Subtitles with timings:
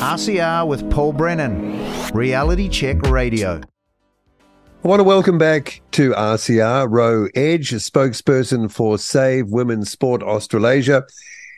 [0.00, 1.78] RCR with Paul Brennan,
[2.14, 3.60] Reality Check Radio.
[4.82, 10.22] I want to welcome back to RCR Ro Edge, a spokesperson for Save Women's Sport
[10.22, 11.02] Australasia.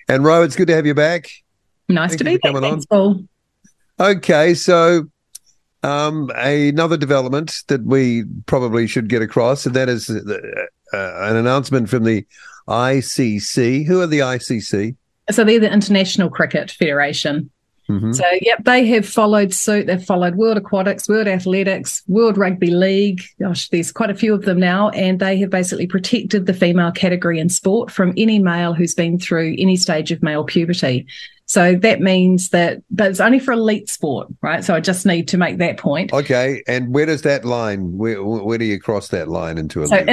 [0.09, 1.31] And Ro, it's good to have you back.
[1.89, 2.53] Nice Thank to you be back.
[2.53, 3.25] coming Thanks, Paul.
[4.01, 5.04] Okay, so
[5.85, 10.17] um, another development that we probably should get across, and that is uh,
[10.93, 12.27] uh, an announcement from the
[12.67, 13.87] ICC.
[13.87, 14.97] Who are the ICC?
[15.31, 17.52] So they're the International Cricket Federation.
[17.93, 18.15] Mhm.
[18.15, 19.87] So, yep, they have followed suit.
[19.87, 23.21] They've followed World Aquatics, World Athletics, World Rugby League.
[23.39, 24.89] Gosh, there's quite a few of them now.
[24.91, 29.19] And they have basically protected the female category in sport from any male who's been
[29.19, 31.07] through any stage of male puberty.
[31.47, 34.65] So that means that, but it's only for elite sport, right?
[34.65, 36.13] So I just need to make that point.
[36.13, 37.99] Okay, and where does that line?
[37.99, 39.83] Where where do you cross that line into?
[39.83, 40.09] A So league?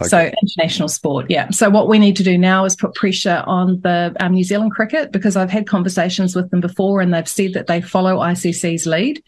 [0.00, 0.08] International.
[0.08, 1.50] So international sport, yeah.
[1.50, 4.72] So what we need to do now is put pressure on the um, New Zealand
[4.72, 8.86] cricket because I've had conversations with them before and they've said that they follow ICC's
[8.86, 9.22] lead.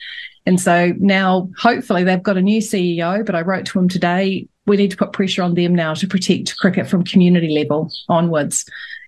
[0.46, 4.46] And so now hopefully they've got a new CEO, but I wrote to him today.
[4.66, 8.64] We need to put pressure on them now to protect cricket from community level onwards.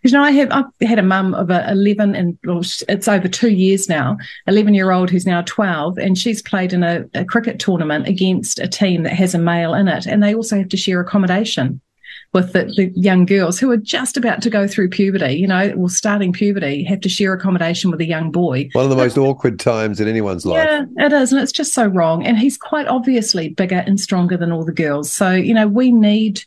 [0.06, 3.08] Because you know, I have I've had a mum of a 11 and well, it's
[3.08, 7.04] over two years now, 11 year old who's now 12, and she's played in a,
[7.14, 10.58] a cricket tournament against a team that has a male in it, and they also
[10.58, 11.80] have to share accommodation
[12.32, 15.72] with the, the young girls who are just about to go through puberty, you know,
[15.72, 18.68] or starting puberty, have to share accommodation with a young boy.
[18.74, 20.68] One of the most awkward times in anyone's life.
[20.68, 21.32] Yeah, it is.
[21.32, 22.24] And it's just so wrong.
[22.24, 25.10] And he's quite obviously bigger and stronger than all the girls.
[25.10, 26.44] So, you know, we need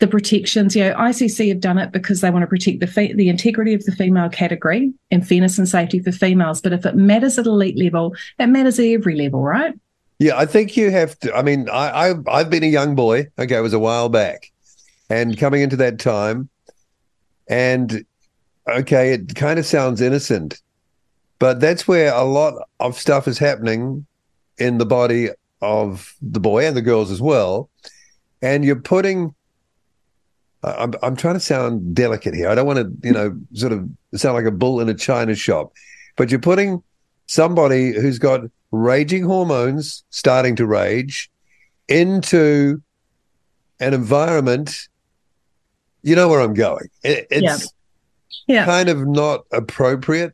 [0.00, 0.74] the protections.
[0.74, 3.74] You know, ICC have done it because they want to protect the fe- the integrity
[3.74, 6.60] of the female category and fairness and safety for females.
[6.60, 9.74] But if it matters at elite level, it matters at every level, right?
[10.18, 11.34] Yeah, I think you have to.
[11.34, 13.28] I mean, I, I I've been a young boy.
[13.38, 14.50] Okay, it was a while back,
[15.08, 16.50] and coming into that time,
[17.48, 18.04] and
[18.68, 20.60] okay, it kind of sounds innocent,
[21.38, 24.06] but that's where a lot of stuff is happening
[24.58, 25.30] in the body
[25.62, 27.70] of the boy and the girls as well,
[28.42, 29.34] and you're putting.
[30.62, 32.48] I- I'm I'm trying to sound delicate here.
[32.48, 35.34] I don't want to, you know, sort of sound like a bull in a china
[35.34, 35.72] shop,
[36.16, 36.82] but you're putting
[37.26, 38.40] somebody who's got
[38.72, 41.30] raging hormones starting to rage
[41.88, 42.80] into
[43.80, 44.88] an environment
[46.02, 47.72] you know where i'm going it, it's
[48.46, 48.64] Yeah.
[48.64, 50.32] kind of not appropriate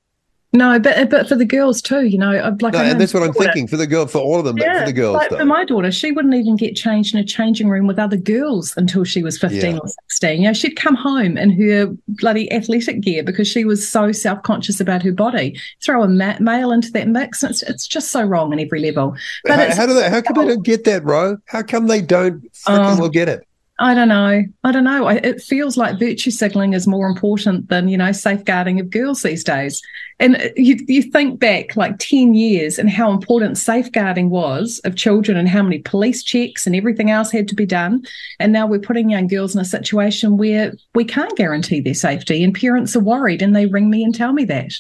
[0.53, 2.31] No, but but for the girls too, you know,
[2.63, 4.55] like no, and that's what i'm daughter- thinking for the girl for all of them
[4.57, 5.39] but Yeah, for the girls like though.
[5.39, 8.73] for my daughter, she wouldn't even get changed in a changing room with other girls
[8.77, 9.79] until she was 15 Yeah.
[9.81, 10.41] or 16.
[10.41, 14.43] You know, she'd come home in her bloody athletic gear because she was so self
[14.45, 15.61] conscious about her body.
[15.85, 18.81] Throw a ma- male into that mix, and it's, it's just so wrong on every
[18.81, 19.15] level.
[19.45, 22.01] But how, how do they how come they don't get that ro how come they
[22.01, 23.46] don't freaking Um, will get it
[23.79, 24.43] I don't know.
[24.65, 25.05] I don't know.
[25.05, 29.23] I, it feels like virtue signaling is more important than, you know, safeguarding of girls
[29.23, 29.83] these days.
[30.19, 34.97] And uh, you, you think back like 10 years and how important safeguarding was of
[34.97, 38.03] children and how many police checks and everything else had to be done.
[38.41, 42.43] And now we're putting young girls in a situation where we can't guarantee their safety
[42.43, 44.73] and parents are worried and they ring me and tell me that.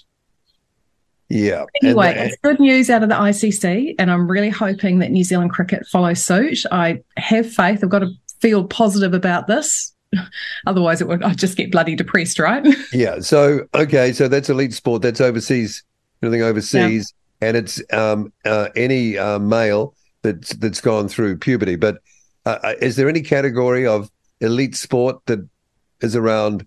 [1.29, 5.11] yeah And- Anyway, it's good news out of the ICC, and I'm really hoping that
[5.11, 6.65] New Zealand cricket follows suit.
[6.73, 7.81] I have faith.
[7.85, 8.11] I've got to
[8.41, 9.93] feel positive about this.
[10.67, 12.67] Otherwise, it would I'd just get bloody depressed, right?
[12.93, 13.21] Yeah.
[13.21, 15.03] So okay, so that's elite sport.
[15.03, 15.83] That's overseas,
[16.23, 21.77] anything overseas, and it's um, uh, any uh, male that's that's gone through puberty.
[21.77, 21.99] But
[22.45, 24.11] uh, uh, is there any category of
[24.41, 25.47] elite sport that
[26.01, 26.67] is around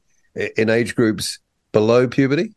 [0.58, 1.40] in age groups
[1.72, 2.54] below puberty?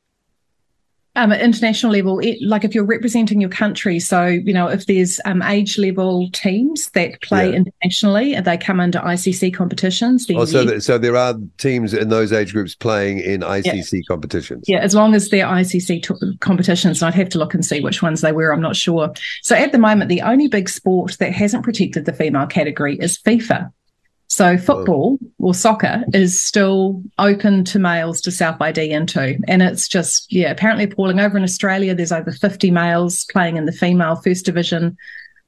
[1.15, 4.87] Um, at international level, it, like if you're representing your country, so you know if
[4.87, 7.57] there's um, age level teams that play Yeah.
[7.57, 12.09] internationally and they come under ICC competitions, Oh, so that, so there are teams in
[12.09, 14.65] those age groups playing in ICC competitions.
[14.67, 18.03] Yeah, as long as they're ICC t- competitions, I'd have to look and see which
[18.03, 18.53] ones they were.
[18.53, 19.13] I'm not sure.
[19.43, 23.19] So at the moment, the only big sport that hasn't protected the female category is
[23.19, 23.71] FIFA.
[24.33, 29.87] So football or soccer is still open to males to self ID into, and it's
[29.87, 31.21] just yeah, apparently appalling.
[31.21, 34.97] Over in Australia, there's over 50 males playing in the female first division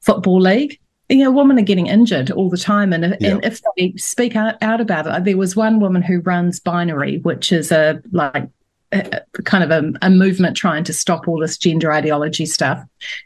[0.01, 0.79] football league.
[1.09, 4.35] You know, women are getting injured all the time, and, if- and if they speak
[4.35, 8.47] out, out about it, there was one woman who runs Binary, which is a like
[9.43, 12.83] kind of a, a movement trying to stop all this gender ideology stuff.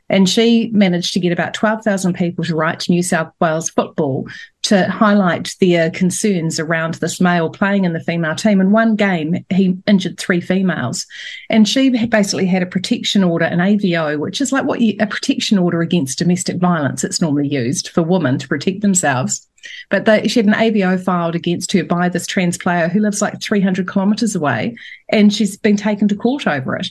[0.09, 4.27] And she managed to get about 12,000 people to write to New South Wales football
[4.63, 8.59] to highlight their concerns around this male playing in the female team.
[8.59, 11.05] In one game, he injured three females.
[11.49, 15.07] And she basically had a protection order, an AVO, which is like what you, a
[15.07, 17.03] protection order against domestic violence.
[17.03, 19.48] It's normally used for women to protect themselves.
[19.89, 23.21] But they, she had an AVO filed against her by this trans player who lives
[23.21, 24.75] like 300 kilometres away,
[25.09, 26.89] and she's been taken to court over it.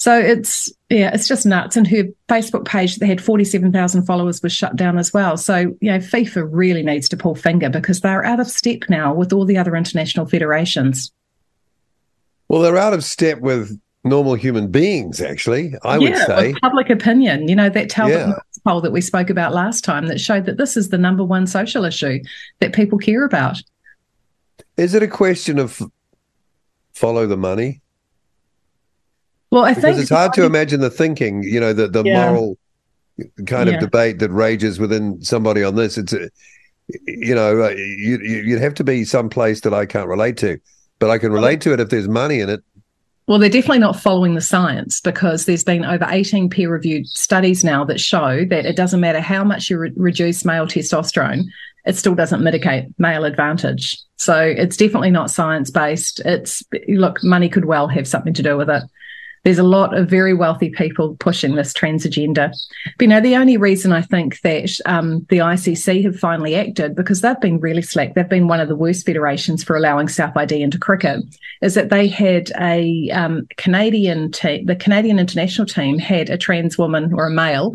[0.00, 1.76] So it's yeah, it's just nuts.
[1.76, 5.36] And her Facebook page that had forty seven thousand followers was shut down as well.
[5.36, 9.12] So you know, FIFA really needs to pull finger because they're out of step now
[9.12, 11.12] with all the other international federations.
[12.48, 15.20] Well, they're out of step with normal human beings.
[15.20, 17.48] Actually, I yeah, would say public opinion.
[17.48, 18.38] You know that Talbot yeah.
[18.64, 21.46] poll that we spoke about last time that showed that this is the number one
[21.46, 22.20] social issue
[22.60, 23.62] that people care about.
[24.76, 25.82] Is it a question of
[26.92, 27.80] follow the money?
[29.50, 32.30] Well, I because think it's hard to imagine the thinking, you know, the the yeah.
[32.30, 32.56] moral
[33.46, 35.98] kind of debate that rages within somebody on this.
[35.98, 36.30] It's, a,
[37.06, 40.58] you know, uh, you, you'd have to be some place that I can't relate to,
[40.98, 42.62] but I can relate to it if there's money in it.
[43.30, 47.62] Well, they're definitely not following the science because there's been over 18 peer reviewed studies
[47.62, 51.44] now that show that it doesn't matter how much you re- reduce male testosterone,
[51.84, 53.96] it still doesn't mitigate male advantage.
[54.16, 56.18] So it's definitely not science based.
[56.24, 58.82] It's look, money could well have something to do with it.
[59.42, 62.52] There's a lot of very wealthy people pushing this trans agenda.
[62.98, 66.94] But you know, the only reason I think that um, the ICC have finally acted
[66.94, 68.14] because they've been really slack.
[68.14, 71.22] They've been one of the worst federations for allowing self ID into cricket.
[71.62, 76.76] Is that they had a um, Canadian team, the Canadian international team had a trans
[76.76, 77.72] woman or a male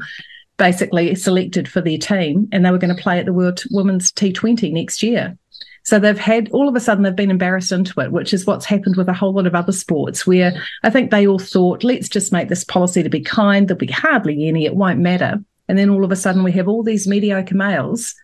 [0.57, 4.11] basically selected for their team, and they were going to play at the World Women's
[4.11, 5.37] T20 next year.
[5.85, 8.65] So they've had all of a sudden they've been embarrassed into it, which is what's
[8.65, 10.53] happened with a whole lot of other sports where
[10.83, 13.67] I think they all thought, let's just make this policy to be kind.
[13.67, 15.39] There'll be hardly any, it won't matter.
[15.67, 18.15] And then all of a sudden we have all these mediocre males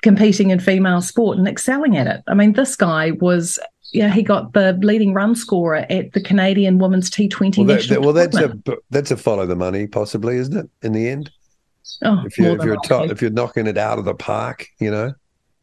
[0.00, 2.22] competing in female sport and excelling at it.
[2.26, 3.58] I mean, this guy was
[3.92, 8.12] yeah, he got the leading run scorer at the Canadian Women's T20 well, that, well
[8.14, 8.58] that's a
[8.90, 10.70] that's a follow the money, possibly, isn't it?
[10.80, 11.30] In the end,
[12.02, 14.90] oh, if you're if you're to, if you're knocking it out of the park, you
[14.90, 15.12] know.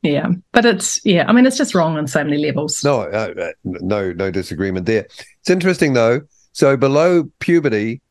[0.02, 1.26] Yeah, but it's yeah.
[1.28, 2.84] I mean, it's just wrong on so many levels.
[2.84, 5.08] No, uh, uh, no, no disagreement there.
[5.42, 6.22] It's interesting though.
[6.54, 8.02] So below puberty,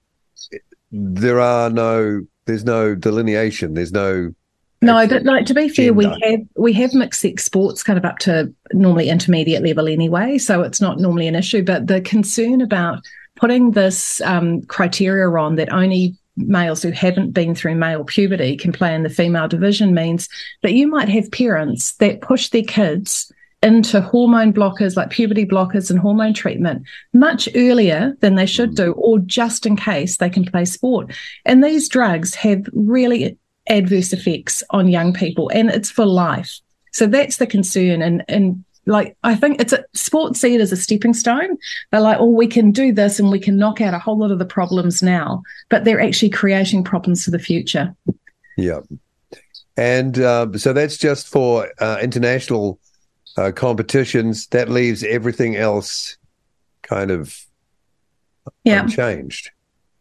[0.92, 2.22] there are no.
[2.44, 3.74] There's no delineation.
[3.74, 4.32] There's no.
[4.80, 5.94] No, but like to be fair, gender.
[5.94, 10.36] we have we have mixed sex sports kind of up to normally intermediate level anyway,
[10.38, 11.62] so it's not normally an issue.
[11.64, 13.00] But the concern about
[13.34, 18.72] putting this um, criteria on that only males who haven't been through male puberty can
[18.72, 20.28] play in the female division means
[20.62, 23.32] that you might have parents that push their kids
[23.62, 28.92] into hormone blockers like puberty blockers and hormone treatment much earlier than they should do,
[28.92, 31.12] or just in case they can play sport.
[31.44, 33.36] And these drugs have really
[33.68, 36.60] adverse effects on young people and it's for life.
[36.92, 38.00] So that's the concern.
[38.00, 41.56] And, and like I think it's a sports see it as a stepping stone.
[41.90, 44.30] They're like, oh, we can do this and we can knock out a whole lot
[44.30, 47.94] of the problems now, but they're actually creating problems for the future.
[48.56, 48.80] Yeah,
[49.76, 52.80] and uh, so that's just for uh, international
[53.36, 54.48] uh, competitions.
[54.48, 56.16] That leaves everything else
[56.82, 57.38] kind of
[58.64, 58.82] yeah.
[58.82, 59.50] unchanged.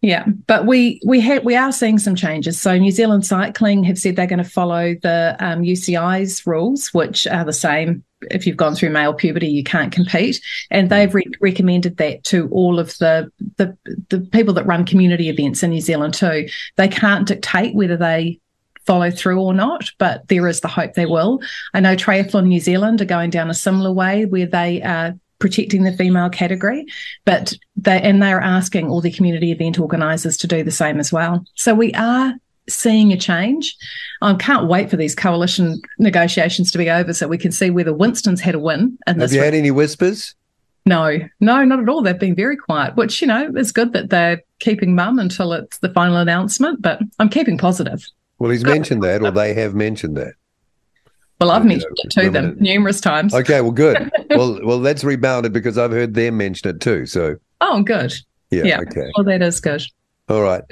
[0.02, 2.60] Yeah, but we we have we are seeing some changes.
[2.60, 7.26] So New Zealand Cycling have said they're going to follow the um, UCI's rules, which
[7.28, 8.04] are the same.
[8.32, 10.42] If you've gone through male puberty, you can't compete,
[10.72, 10.90] and mm.
[10.90, 13.78] they've re- recommended that to all of the, the
[14.10, 16.48] the people that run community events in New Zealand too.
[16.76, 18.40] They can't dictate whether they
[18.86, 21.42] follow through or not, but there is the hope they will.
[21.74, 25.84] I know Triathlon New Zealand are going down a similar way where they are protecting
[25.84, 26.86] the female category,
[27.26, 31.12] but they and they're asking all the community event organisers to do the same as
[31.12, 31.46] well.
[31.54, 32.34] So we are
[32.70, 33.76] seeing a change.
[34.22, 37.94] I can't wait for these coalition negotiations to be over so we can see whether
[37.94, 38.98] Winston's had a win.
[39.08, 40.36] And Have you had any whispers?
[40.86, 42.02] No, no, not at all.
[42.02, 45.80] They've been very quiet, which, you know, is good that they're keeping mum until it's
[45.80, 48.06] the final announcement, but I'm keeping positive.
[48.40, 50.34] Well, he's mentioned that, or they have mentioned that.
[51.42, 53.34] Well, I've mentioned it to them numerous times.
[53.34, 54.12] Okay, well, good.
[54.30, 57.06] well, well, that's rebounded because I've heard them mention it too.
[57.06, 58.14] So, oh, good.
[58.50, 58.64] Yeah.
[58.64, 58.80] yeah.
[58.80, 59.12] Okay.
[59.16, 59.84] Well, that is good.
[60.30, 60.64] All right.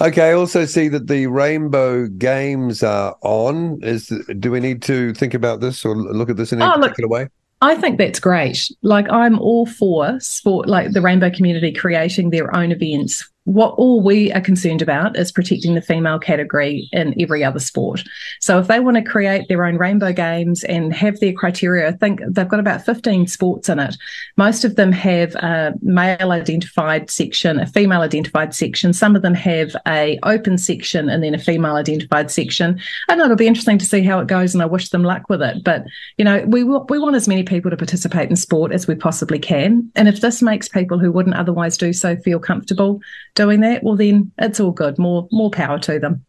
[0.00, 0.30] Okay.
[0.30, 3.82] I also see that the Rainbow Games are on.
[3.82, 6.78] Is do we need to think about this or look at this in a oh,
[6.78, 7.28] particular look, way?
[7.62, 8.70] I think that's great.
[8.82, 14.02] Like I'm all for sport, like the rainbow community creating their own events what all
[14.02, 18.02] we are concerned about is protecting the female category in every other sport.
[18.40, 21.92] So if they want to create their own rainbow games and have their criteria, I
[21.92, 23.96] think they've got about 15 sports in it.
[24.36, 28.92] Most of them have a male identified section, a female identified section.
[28.92, 32.80] Some of them have a open section and then a female identified section.
[33.08, 35.40] And it'll be interesting to see how it goes and I wish them luck with
[35.40, 35.62] it.
[35.62, 35.84] But,
[36.18, 39.38] you know, we, we want as many people to participate in sport as we possibly
[39.38, 39.88] can.
[39.94, 43.00] And if this makes people who wouldn't otherwise do so feel comfortable,
[43.36, 44.98] doing that, well, then it's all good.
[44.98, 46.24] More more power to them.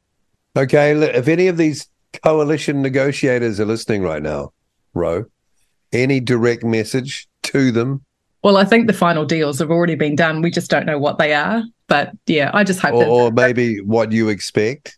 [0.56, 1.88] Okay, if any of these
[2.24, 4.54] coalition negotiators are listening right now,
[4.94, 5.26] Ro,
[5.92, 8.04] any direct message to them?
[8.44, 10.42] Well, I think the final deals have already been done.
[10.42, 11.64] We just don't know what they are.
[11.88, 14.97] But yeah, I just hope or, that, or maybe what you expect.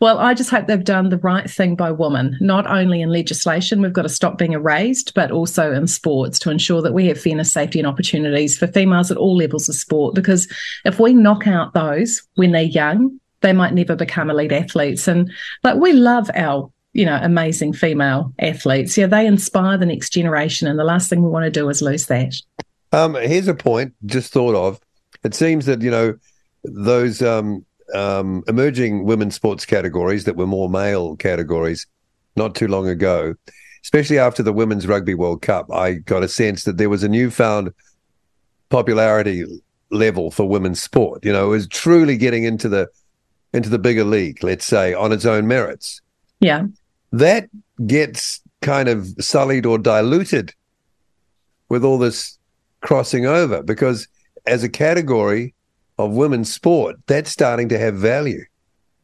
[0.00, 3.80] Well, I just hope they've done the right thing by women, not only in legislation,
[3.80, 7.20] we've got to stop being erased, but also in sports to ensure that we have
[7.20, 10.14] fairness, safety, and opportunities for females at all levels of sport.
[10.14, 10.50] Because
[10.84, 15.06] if we knock out those when they're young, they might never become elite athletes.
[15.06, 15.30] And
[15.62, 18.96] like we love our you know, amazing female athletes.
[18.96, 21.82] Yeah, they inspire the next generation, and the last thing we want to do is
[21.82, 22.36] lose that.
[22.92, 24.80] Um, here's a point just thought of.
[25.24, 26.14] It seems that you know
[26.62, 31.86] those um, um, emerging women's sports categories that were more male categories
[32.36, 33.34] not too long ago,
[33.82, 37.08] especially after the Women's Rugby World Cup, I got a sense that there was a
[37.08, 37.70] newfound
[38.70, 39.44] popularity
[39.90, 41.24] level for women's sport.
[41.24, 42.88] You know, it was truly getting into the
[43.52, 46.00] into the bigger league, let's say, on its own merits.
[46.40, 46.64] Yeah
[47.18, 47.48] that
[47.86, 50.52] gets kind of sullied or diluted
[51.68, 52.38] with all this
[52.80, 54.08] crossing over because
[54.46, 55.53] as a category
[55.98, 58.44] of women's sport, that's starting to have value.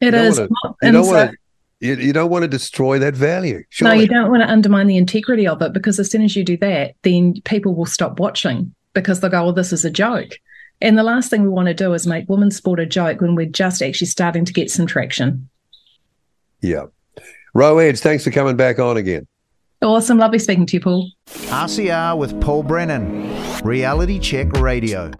[0.00, 0.38] It you is.
[0.38, 0.50] Wanna,
[0.82, 1.36] you, don't want to,
[1.80, 3.62] you, you, don't want to destroy that value.
[3.68, 3.96] Surely.
[3.96, 6.44] No, you don't want to undermine the integrity of it because as soon as you
[6.44, 10.32] do that, then people will stop watching because they'll go, well, this is a joke.
[10.80, 13.34] And the last thing we want to do is make women's sport a joke when
[13.34, 15.48] we're just actually starting to get some traction.
[16.62, 16.86] Yeah.
[17.52, 19.26] Ro Edge, thanks for coming back on again.
[19.82, 20.18] Awesome.
[20.18, 21.10] Lovely speaking to you, Paul.
[21.26, 25.10] RCR with Paul Brennan, Reality Check Radio.